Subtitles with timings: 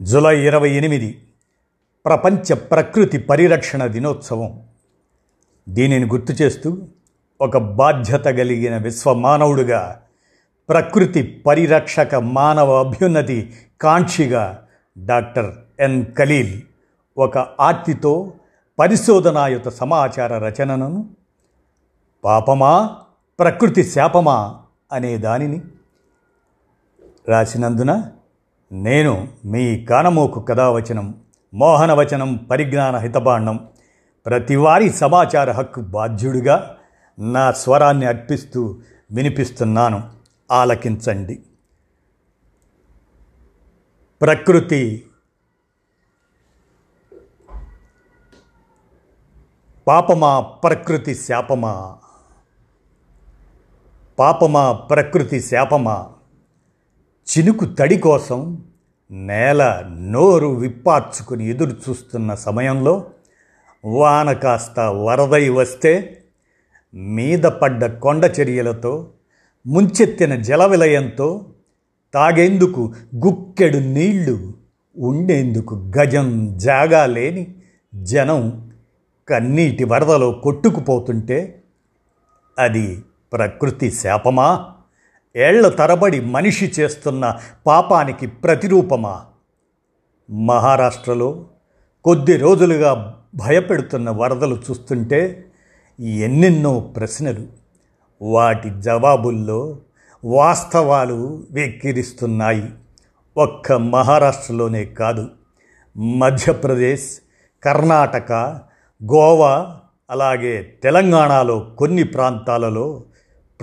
[0.00, 1.18] July ఇరవై ఎనిమిది
[2.06, 4.62] ప్రపంచ ప్రకృతి పరిరక్షణ దినోత్సవం.
[5.68, 6.86] దీనిని గుర్తు చేస్తూ
[7.40, 10.00] ఒక బాధ్యత కలిగిన విశ్వమానవుడుగా
[10.68, 14.66] ప్రకృతి పరిరక్షక మానవ అభ్యున్నతి కాంక్షిగా
[14.98, 16.62] డాక్టర్ ఎన్ ఖలీల్
[17.16, 18.32] ఒక ఆర్తితో
[18.78, 21.08] పరిశోధనాయుత సమాచార రచనను
[22.24, 22.96] పాపమా
[23.38, 24.60] ప్రకృతి శాపమా
[24.92, 25.60] అనే దానిని
[27.28, 28.12] రాసినందున
[28.74, 31.24] నేను మీ కానమోకు కథావచనం
[31.54, 33.68] మోహనవచనం పరిజ్ఞాన హితబాండం.
[34.26, 36.78] ప్రతివారీ సమాచార హక్కు బాధ్యుడిగా
[37.18, 38.78] నా స్వరాన్ని అర్పిస్తూ
[39.12, 40.12] వినిపిస్తున్నాను.
[40.52, 41.42] ఆలకించండి.
[44.22, 45.06] ప్రకృతి
[49.88, 51.96] పాపమా ప్రకృతి శాపమా?
[54.18, 56.10] పాపమా ప్రకృతి శాపమా?
[57.24, 58.64] చినుకు తడి కోసం
[59.10, 63.06] నేల నోరు విప్పార్చుకుని ఎదురు చూస్తున్న సమయంలో
[63.84, 66.20] వాన కాస్త వరదై వస్తే
[66.94, 69.12] మీద పడ్డ కొండ చర్యలతో
[69.66, 71.46] ముంచెత్తిన జల విలయంతో
[72.14, 74.52] తాగేందుకు గుక్కెడు నీళ్ళు
[74.98, 77.54] ఉండేందుకు గజం జాగా లేని
[77.94, 78.70] జనం
[79.28, 81.62] కన్నీటి వరదలో కొట్టుకుపోతుంటే
[82.58, 84.66] అది ప్రకృతి శాపమా?
[85.36, 89.24] ఏళ్ళ తరబడి మనిషి చేస్తున్న పాపానికి ప్రతిరూపమా?
[90.30, 91.44] మహారాష్ట్రలో
[92.04, 95.44] కొద్ది రోజులుగా భయపెడుతున్న వరదలు చూస్తుంటే
[96.00, 97.46] ఎన్నెన్నో ప్రశ్నలు.
[98.22, 99.78] వాటి జవాబుల్లో
[100.24, 102.70] వాస్తవాలు వెక్కిరిస్తున్నాయి.
[103.36, 105.28] ఒక్క మహారాష్ట్రలోనే కాదు.
[105.96, 107.20] మధ్యప్రదేశ్
[107.64, 108.32] కర్ణాటక
[109.04, 109.76] గోవా
[110.10, 113.02] అలాగే తెలంగాణలో కొన్ని ప్రాంతాలలో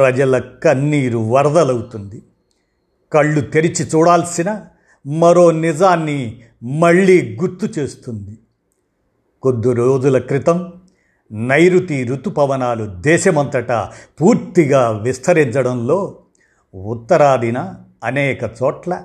[0.00, 2.22] ప్రజల కన్నీరు వరదలవుతుంది.
[3.12, 4.50] కళ్ళు తెరిచి చూడాల్సిన
[5.06, 8.38] మరో నిజాన్ని మళ్ళీ గుర్తు చేస్తుంది.
[9.42, 10.72] కొద్ది రోజుల క్రితం
[11.32, 16.18] నైరుతి ఋతుపవనాలు దేశమంతటా పూర్తిగా విస్తరించడంలో
[16.74, 17.74] ఉత్తరాదిన
[18.04, 19.04] అనేక చోట్ల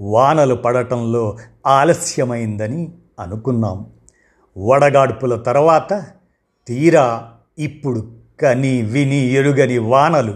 [0.00, 3.86] వానలు పడటంలో ఆలస్యమైందని అనుకున్నాం.
[4.58, 6.04] వడగాడ్పుల తర్వాత
[6.66, 10.34] తీరా ఇప్పుడు కని విని ఎరుగని వానలు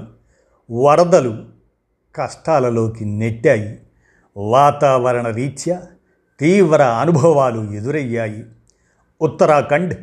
[0.72, 1.44] వరదలు
[2.16, 3.78] కష్టాలలోకి నెట్టాయి.
[4.36, 5.82] వాతావరణ రీత్యా
[6.40, 8.44] తీవ్ర అనుభవాలు ఎదురయ్యాయి.
[9.22, 9.94] ఉత్తరాఖండ్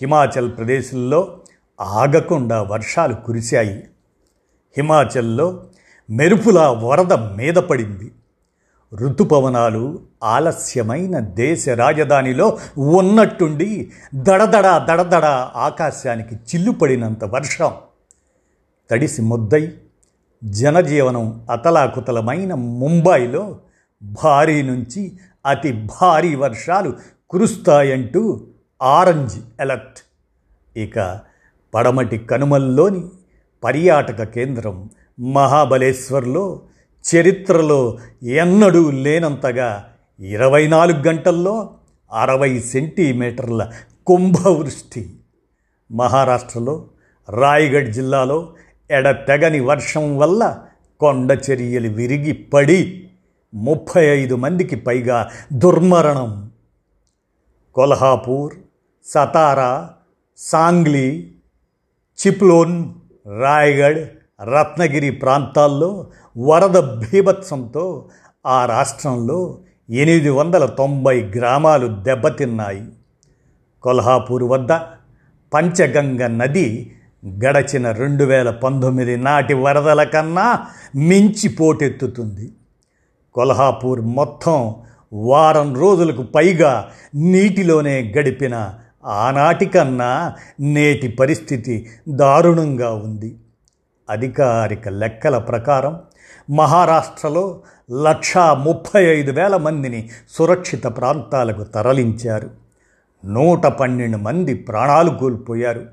[0.00, 1.40] హిమాచల్ ప్రదేశ్లో
[1.80, 3.84] ఆగకుండా వర్షాలు కురిశాయి.
[4.76, 5.64] హిమాచల్లో
[6.10, 8.09] మెరుపుల వరద మీద పడింది.
[8.94, 15.24] ఋతుపవనాలు ఆలస్యమైన దేశ రాజధానిలో ఉన్నట్టుండి దడదడ దడదడ
[15.56, 17.70] ఆకాశానికి చిల్లుపడినంత వర్షం.
[18.90, 19.72] తడిసి ముద్దై
[20.44, 23.58] జనజీవనం అతలాకుతలమైన ముంబైలో
[24.02, 25.12] భారీ నుంచి
[25.46, 26.96] అతి భారీ వర్షాలు
[27.30, 28.40] కురుస్తాయంటూ
[28.82, 29.98] ఆరెంజ్ అలర్ట్.
[30.78, 31.20] ఇక
[31.74, 33.08] పడమటి కనుమల్లోని
[33.64, 34.90] పర్యాటక కేంద్రం
[35.32, 36.60] మహాబలేశ్వర్లో
[37.04, 41.70] చరిత్రలో ఎన్నడూ లేనంతగా ఇరవై నాలుగు గంటల్లో
[42.12, 43.72] అరవై సెంటీమీటర్ల
[44.06, 45.10] కుంభవృష్టి.
[45.92, 46.88] మహారాష్ట్రలో
[47.30, 48.52] రాయగఢ్ జిల్లాలో
[48.90, 50.62] ఎడతెగని వర్షం వల్ల
[51.00, 53.10] కొండ చర్యలు విరిగి పడి
[53.54, 56.50] ముప్పై ఐదు మందికి పైగా దుర్మరణం.
[57.74, 58.54] కొల్హాపూర్
[59.04, 59.90] సతారా
[60.36, 61.30] సాంగ్లీ
[62.26, 62.94] చిప్లోన్
[63.40, 64.06] రాయగఢ్
[64.44, 66.06] రత్నగిరి ప్రాంతాల్లో
[66.38, 68.08] వరద భీభత్సంతో
[68.46, 69.58] ఆ రాష్ట్రంలో
[69.90, 72.84] ఎనిమిది వందల తొంభై గ్రామాలు దెబ్బతిన్నాయి.
[73.82, 74.72] కొల్హాపూర్ వద్ద
[75.54, 76.92] పంచగంగ నది
[77.26, 80.66] గడచిన రెండు వేల పంతొమ్మిది నాటి వరదల కన్నా
[80.96, 82.52] మించి పోటెత్తుతుంది.
[83.34, 84.74] కొల్హాపూర్ మొత్తం
[85.12, 88.74] వారం రోజులకు పైగా నీటిలోనే గడిపిన
[89.04, 93.36] ఆనాటి కన్నా నేటి పరిస్థితి దారుణంగా ఉంది.
[94.10, 96.00] అధికారిక లెక్కల ప్రకారం
[96.50, 97.60] మహారాష్ట్రలో
[98.02, 102.50] లక్షా ముప్పై ఐదు వేల మందిని సురక్షిత ప్రాంతాలకు తరలించారు.
[103.24, 105.86] నూట పన్నెండు మంది ప్రాణాలు కోల్పోయారు.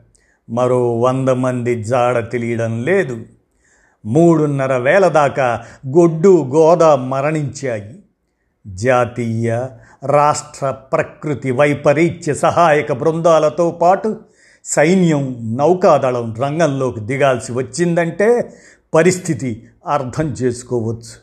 [0.49, 3.25] మరో వంద మంది జాడ తెలియడం లేదు.
[4.05, 7.99] మూడున్నర వేల దాకా గొడ్డు గోద మరణించాయి.
[8.67, 9.65] జాతీయ
[10.05, 14.19] రాష్ట్ర ప్రకృతి వైపరీత్య సహాయక బృందాలతో పాటు
[14.69, 15.23] సైన్యం
[15.59, 18.53] నౌకాదళం రంగంలోకి దిగాల్సి వచ్చిందంటే
[18.93, 21.13] పరిస్థితి అర్థం చేసుకోవచ్చు.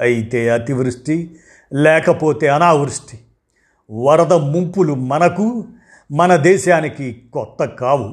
[0.00, 1.36] అయితే అతివృష్టి
[1.72, 3.18] లేకపోతే అనావృష్టి.
[3.90, 5.64] వరద ముంపులు మనకు
[6.12, 8.08] మన దేశానికి కొత్త కావు.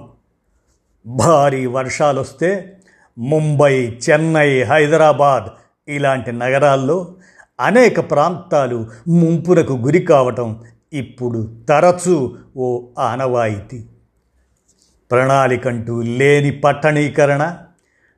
[1.08, 2.78] భారీ వర్షాలు వస్తే
[3.18, 5.46] ముంబై చెన్నై హైదరాబాద్
[5.88, 7.16] ఇలాంటి నగరాల్లో
[7.60, 11.40] అనేక ప్రాంతాలు ముంపునకు గురి కావటం ఇప్పుడు
[11.70, 13.86] తరచూ ఓ ఆనవాయితీ.
[15.12, 17.58] ప్రణాళికంటూ లేని పట్టణీకరణ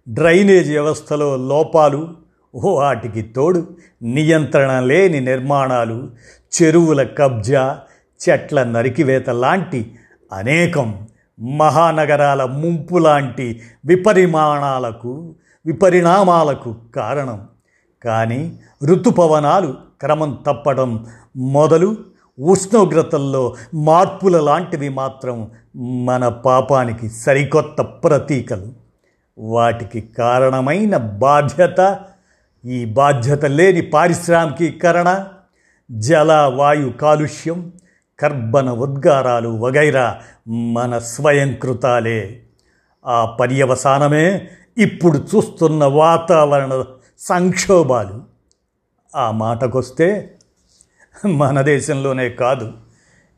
[0.10, 2.14] డ్రైనేజ్ వ్యవస్థలో లోపాలు
[2.56, 3.68] వాటికి తోడు
[4.02, 6.10] నియంత్రణ లేని నిర్మాణాలు
[6.54, 7.80] చెరువుల కబ్జా
[8.30, 9.96] చెట్ల నరికివేత లాంటి
[10.34, 11.08] అనేకం
[11.40, 15.36] మహానగరాల ముంపు లాంటి విపరిమాణాలకు
[15.66, 17.48] విపరిణామాలకు కారణం.
[18.06, 21.06] కానీ ఋతుపవనాలు క్రమం తప్పడం
[21.38, 21.98] మొదలు
[22.40, 28.68] ఉష్ణోగ్రతల్లో మార్పుల లాంటివి మాత్రం మన పాపానికి సరికొత్త ప్రతీకలు.
[29.38, 32.00] వాటికి కారణమైన బాధ్యత
[32.66, 35.28] ఈ బాధ్యత లేని పారిశ్రామికీకరణ
[35.92, 37.72] జల వాయు కాలుష్యం
[38.20, 42.42] కర్బన ఉద్గారాలు వగైరా మన స్వయంకృతాలే.
[43.06, 44.48] ఆ పర్యవసానమే
[44.78, 46.84] ఇప్పుడు చూస్తున్న వాతావరణ
[47.20, 48.22] సంక్షోభాలు.
[49.16, 50.37] ఆ మాటకొస్తే
[51.26, 52.72] మన దేశంలోనే కాదు.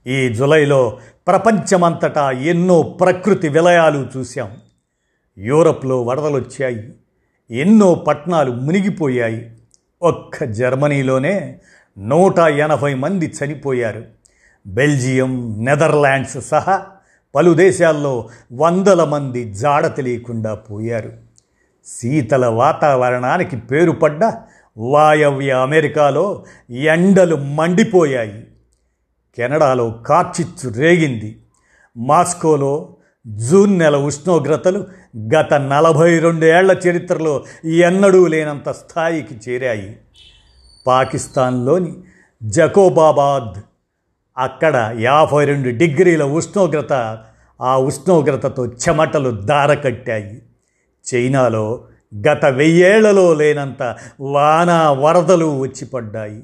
[0.07, 0.97] ఈ జులైలో
[1.27, 4.51] ప్రపంచమంతటా ఎన్నో ప్రకృతి విలయాలు చూశాం.
[5.37, 6.93] యూరప్లో వరదలు వచ్చాయి
[7.51, 9.51] ఎన్నో పట్టణాలు మునిగిపోయాయి.
[10.01, 11.59] ఒక్క జర్మనీలోనే
[11.97, 14.05] నూట ఎనభై మంది చనిపోయారు.
[14.67, 16.85] బెల్జియం నెదర్లాండ్స్ సహా
[17.35, 21.11] పలు దేశాల్లో వందల మంది జాడ తెలియకుండా పోయారు.
[21.85, 24.25] శీతల వాతావరణానికి పేరుపడ్డ
[24.77, 28.47] వాయవ్య అమెరికాలో ఎండలు మండిపోయాయి.
[29.35, 31.41] కెనడాలో కార్చిచ్చు రేగింది.
[31.97, 32.95] మాస్కోలో
[33.27, 34.87] జూన్ నెల ఉష్ణోగ్రతలు
[35.17, 39.97] గత నలభై రెండేళ్ళ చరిత్రలో ఎన్నడూ లేనంత స్థాయికి చేరాయి.
[40.87, 41.93] పాకిస్తాన్లోని
[42.43, 43.61] జకోబాబాద్
[44.37, 47.23] అక్కడ యాభై రెండు డిగ్రీల ఉష్ణోగ్రత
[47.61, 50.41] ఆ ఉష్ణోగ్రతతో చెమటలు దారకట్టాయి.
[51.15, 51.83] చైనాలో
[52.13, 56.43] గత వెయ్యేళ్ళలో లేనంత వాన వరదలు వచ్చి పడ్డాయి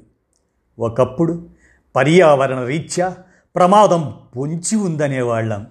[0.80, 1.50] ఒకప్పుడు
[1.96, 3.16] పర్యావరణ రీత్యా
[3.56, 5.68] ప్రమాదం పొంచి ఉందనేవాళ్ళం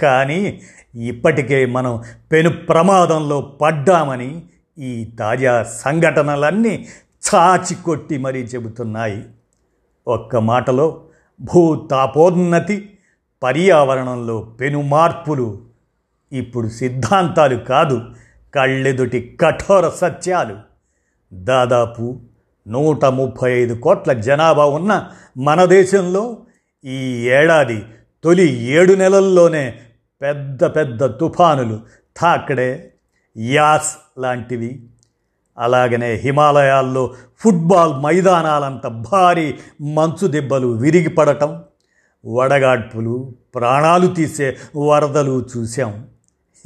[0.00, 0.60] కానీ
[0.94, 2.02] ఇప్పటికే మనం
[2.32, 4.42] పెను ప్రమాదంలో పడ్డామని
[4.78, 6.86] ఈ తాజా సంఘటనలన్నీ
[7.34, 9.24] చాచి కొట్టి మరీ చెబుతున్నాయి.
[10.06, 11.04] ఒక్క మాటలో
[11.40, 12.90] భూతాపోన్నతి
[13.42, 15.62] పర్యావరణంలో పెను మార్పులు
[16.32, 18.02] ఇప్పుడు సిద్ధాంతాలు కాదు
[18.54, 20.56] కళ్ళెదుటి కఠోర సత్యాలు.
[21.32, 22.20] దాదాపు
[22.68, 25.08] నూట ముప్పై ఐదు కోట్ల జనాభా ఉన్న
[25.38, 26.38] మన దేశంలో
[26.84, 27.82] ఈ ఏడాది
[28.24, 29.78] తొలి ఏడు నెలల్లోనే
[30.22, 31.80] పెద్ద పెద్ద తుఫానులు
[32.20, 32.92] థాకడే
[33.36, 34.82] యాస్ లాంటివి.
[35.58, 41.64] అలాగనే హిమాలయాల్లో ఫుట్బాల్ మైదానాలంత భారీ మంచు దెబ్బలు విరిగిపడటం
[42.26, 46.06] వడగాడ్పులు ప్రాణాలు తీసే వరదలు చూశాం.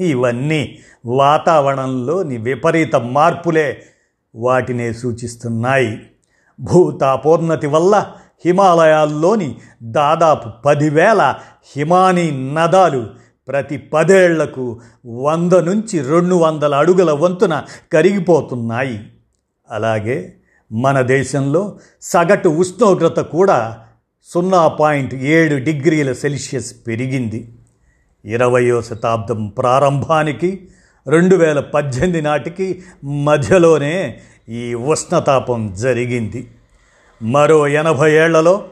[0.04, 3.82] ఇవన్నీ వాతావరణంలోని విపరీత మార్పులే
[4.34, 5.99] వాటినే సూచిస్తున్నాయి.
[6.60, 8.06] భూతాపోన్నతి వల్ల
[8.44, 11.34] హిమాలయాల్లోని దాదాపు పదివేల
[11.77, 13.06] హిమానీ నదాలు
[13.48, 17.62] ప్రతి పదేళ్ళకు వంద నుంచి రెండు వందల అడుగుల వంతున
[17.93, 19.00] కరిగిపోతున్నాయి.
[19.70, 20.34] అలాగే
[20.72, 23.79] మన దేశంలో సగటు ఉష్ణోగ్రత కూడా
[24.34, 27.55] సున్నా పాయింట్ ఏడు డిగ్రీల సెల్సియస్ పెరిగింది.
[28.24, 30.69] ఇరవయో శతాబ్దం ప్రారంభానికి
[31.08, 36.50] రెండు వేల పద్దెనిమిది నాటికి మధ్యలోనే ఈ ఉష్ణతాపం జరిగింది.
[37.22, 38.64] మరో ఎనభై ఏళ్ళలో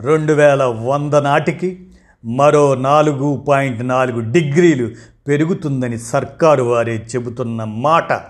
[0.00, 1.86] రెండు వేల వంద నాటికి
[2.24, 4.90] మరో నాలుగు పాయింట్ నాలుగు డిగ్రీలు
[5.26, 8.20] పెరుగుతుందని సర్కారు వారే చెబుతున్న మాట.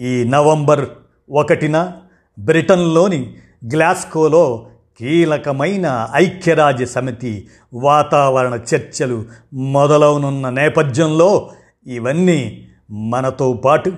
[0.00, 0.86] ఈ నవంబర్
[1.30, 1.92] ఒకటిన
[2.38, 3.34] బ్రిటన్లోని
[3.66, 4.66] గ్లాస్కోలో
[5.00, 11.52] కీలకమైన ఐక్యరాజ్య సమితి వాతావరణ చర్చలు మొదలవనున్న నేపథ్యంలో
[11.86, 13.92] ఇవన్నీ మనతో పాటు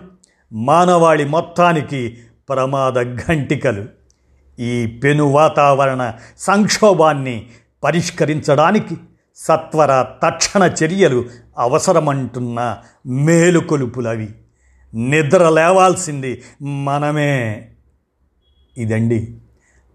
[0.52, 2.18] మానవాళి మొత్తానికి
[2.48, 3.84] ప్రమాద ఘంటికలు.
[4.60, 7.50] ఈ పెను వాతావరణ సంక్షోభాన్ని
[7.84, 8.96] పరిష్కరించడానికి
[9.36, 11.24] సత్వర తక్షణ చర్యలు
[11.58, 14.28] అవసరమంటున్న మేలుకొలుపులవి.
[14.94, 17.68] నిద్ర లేవాల్సింది మనమే.
[18.78, 19.34] ఇదండి.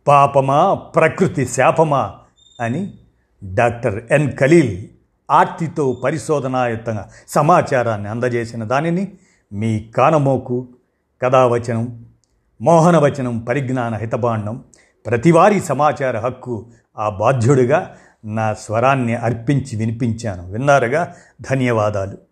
[0.08, 2.16] పాపమా ప్రకృతి శాపమా
[2.62, 2.94] అని
[3.44, 4.86] డాక్టర్ ఎన్ ఖలీల్
[5.32, 9.12] ఆర్తితో పరిశోధనాయుతంగా సమాచారాన్ని అందజేసిన దానిని
[9.54, 10.68] మీ కానమోకు
[11.22, 12.06] కథావచనం
[12.62, 14.64] మోహనవచనం పరిజ్ఞాన హితబాండం
[15.06, 17.96] ప్రతివారీ సమాచార హక్కు ఆ బాధ్యుడిగా
[18.26, 20.52] నా స్వరాన్ని అర్పించి వినిపించాను.
[20.52, 21.14] విన్నారుగా?
[21.42, 22.27] ధన్యవాదాలు.